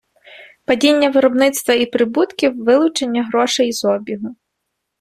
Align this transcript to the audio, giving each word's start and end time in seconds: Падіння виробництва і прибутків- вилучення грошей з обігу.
Падіння 0.71 1.09
виробництва 1.09 1.73
і 1.85 1.85
прибутків- 1.85 2.63
вилучення 2.65 3.23
грошей 3.25 3.73
з 3.73 3.83
обігу. 3.85 4.35